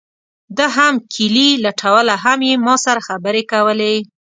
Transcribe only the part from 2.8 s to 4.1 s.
سره خبرې کولې.